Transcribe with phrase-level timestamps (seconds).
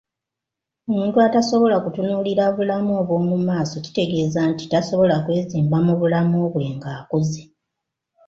[0.91, 7.41] Omuntu atasobola kutunuulira bulamu obw'omu maaso kitegeeza nti tasobola kwezimba mu bulamu bwe ng'akuze.